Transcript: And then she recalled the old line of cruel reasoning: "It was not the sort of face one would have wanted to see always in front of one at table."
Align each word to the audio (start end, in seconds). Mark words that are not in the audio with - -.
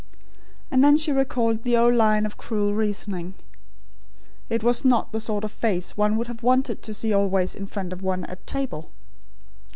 And 0.71 0.83
then 0.83 0.97
she 0.97 1.11
recalled 1.11 1.61
the 1.61 1.77
old 1.77 1.93
line 1.93 2.25
of 2.25 2.35
cruel 2.35 2.73
reasoning: 2.73 3.35
"It 4.49 4.63
was 4.63 4.83
not 4.83 5.11
the 5.11 5.19
sort 5.19 5.43
of 5.43 5.51
face 5.51 5.95
one 5.95 6.15
would 6.17 6.25
have 6.25 6.41
wanted 6.41 6.81
to 6.81 6.93
see 6.95 7.13
always 7.13 7.53
in 7.53 7.67
front 7.67 7.93
of 7.93 8.01
one 8.01 8.23
at 8.25 8.47
table." 8.47 8.89